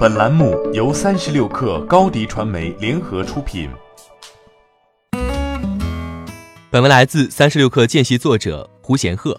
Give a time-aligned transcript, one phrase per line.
[0.00, 3.68] 本栏目由三十六氪高低传媒联合出品。
[6.70, 9.38] 本文来自三十六氪见习作者胡贤鹤。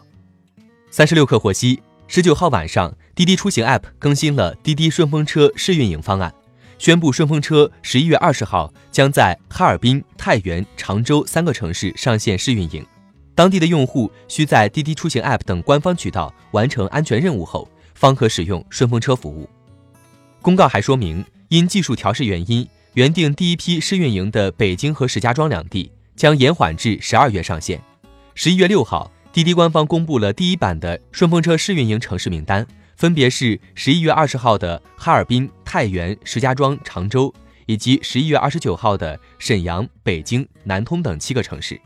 [0.91, 6.31] 三十六氪获悉，十九号晚上，滴滴出行 App 更新了滴滴顺风车试运营方案，
[6.77, 12.85] 宣布顺风车十一月二十号将在哈尔滨、太原、常州三个城市上线试运营。
[13.33, 19.49] 当地的用户需在滴滴出行 App 等官方渠道完成安全任务后，方可使用顺风车服务。
[20.41, 27.79] 公告还说明，因技术调试原因，原定第一批试运营的北京和石家庄两地将延缓至十二月上线。
[28.33, 32.65] 十一月六号，滴滴官方公布了第一版的顺风车试运营城市名单，
[32.95, 37.31] 分别是十一月二十号的哈尔滨、太原、石家庄、常州，
[37.67, 41.79] 以及十一月二十九号的沈阳、北京、南通等七个城市。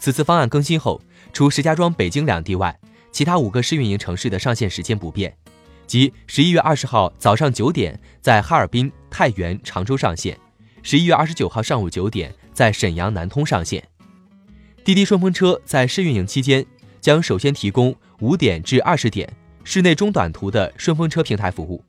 [0.00, 1.00] 此次方案更新后，
[1.32, 2.76] 除石家庄、北京两地外，
[3.12, 5.32] 其他五个试运营城市的上线时间不变，
[5.92, 10.34] 即十一月二十号早上九点在哈尔滨、太原、常州上线，
[10.82, 13.86] 十一月二十九号上午九点在沈阳、南通上线。
[14.84, 16.64] 滴滴顺风车在试运营期间
[16.98, 19.30] 将首先提供五点至二十点
[19.64, 21.84] 室内中短途的顺风车平台服务，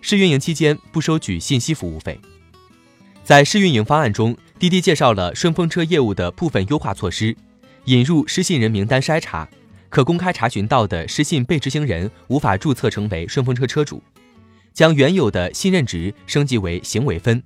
[0.00, 2.20] 试运营期间不收取信息服务费。
[3.22, 7.36] 在试运营方案中，滴滴介绍了顺风车业务的部分优化措施。
[7.84, 9.48] 引入失信人名单筛查，
[9.96, 14.02] 可公开查询到的失信被执行人无法注册成为顺风车车主。
[14.74, 17.42] 将原有的信任值升级为行为分，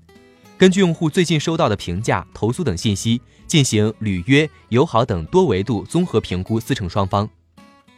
[0.59, 7.31] 根据用户最近收到的评价、投诉等信息进行履约、友好等多维度综合评估，四成双方。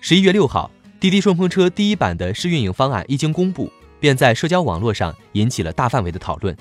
[0.03, 6.55] 十一月六号，滴滴顺风车第一版的试运营方案一经公布，便在社交网络上引起了大范围的讨论。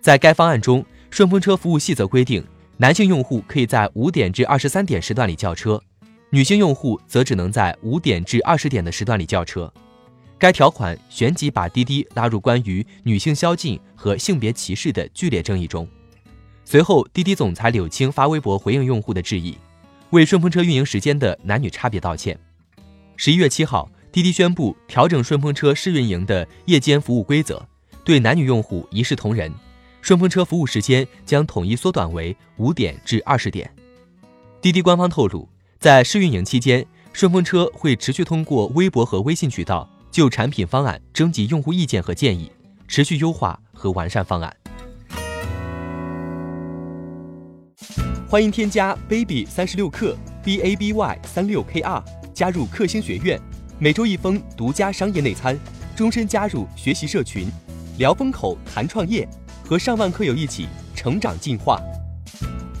[0.00, 2.42] 在该方案中，顺风车服务细则规定。
[2.78, 5.80] 男性用户可以在五点至二十三点时段里叫车，
[6.34, 9.70] 女性用户则只能在五点至二十点的时段里叫车。
[10.38, 15.86] 该条款旋即把滴滴拉入关于女性宵禁和性别歧视的剧烈争议中。
[16.64, 19.58] 随后，滴滴总裁柳青发微博回应用户的质疑，
[20.08, 22.38] 为顺风车运营时间的男女差别道歉。
[23.14, 27.62] 十一月七号，滴滴宣布调整顺风车试运营的夜间服务规则，
[28.04, 29.52] 对男女用户一视同仁。
[30.00, 33.70] 顺风车服务时间将统一缩短为五点至二十点。
[34.62, 35.46] 滴滴官方透露，
[35.82, 42.52] 在试运营期间，顺风车会持续通过微博和微信渠道就产品方案征集用户意见和建议，
[42.86, 44.56] 持续优化和完善方案。
[48.28, 52.00] 欢迎添加 baby 三十六克 b a b y 三六 k r
[52.32, 53.36] 加入克星学院，
[53.80, 55.58] 每周一封独家商业内参，
[55.96, 57.48] 终身加入学习社群，
[57.98, 59.28] 聊风口谈创业。
[59.64, 61.80] 和上万课友一起成长进化。